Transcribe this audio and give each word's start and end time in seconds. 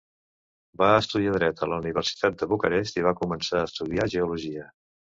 Va 0.81 0.87
estudiar 1.01 1.33
dret 1.35 1.61
a 1.61 1.69
la 1.73 1.79
Universitat 1.83 2.41
de 2.41 2.49
Bucarest, 2.55 3.01
i 3.03 3.07
va 3.11 3.17
començar 3.23 3.63
a 3.63 3.71
estudiar 3.73 4.13
geologia. 4.19 4.71